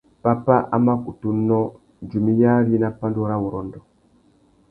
Pápá 0.25 0.57
a 0.75 0.77
má 0.85 0.93
kutu 1.03 1.27
nnô, 1.37 1.61
djumiyari 2.07 2.75
nà 2.81 2.89
pandúrâwurrôndô. 2.99 3.79